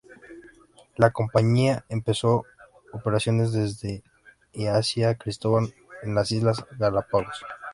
La 0.95 1.11
compañía 1.11 1.85
empezó 1.87 2.43
operaciones 2.91 3.51
desde 3.53 4.01
y 4.51 4.65
hacia 4.65 5.09
San 5.09 5.15
Cristóbal 5.19 5.75
en 6.01 6.15
las 6.15 6.31
Islas 6.31 6.65
Galápagos. 6.79 7.43